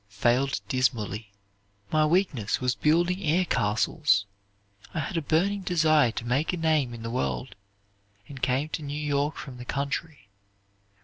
[0.09, 0.13] "G.
[0.13, 0.17] C.
[0.17, 1.31] S." failed dismally.
[1.91, 4.25] "My weakness was building air castles.
[4.95, 7.53] I had a burning desire to make a name in the world,
[8.27, 10.27] and came to New York from the country.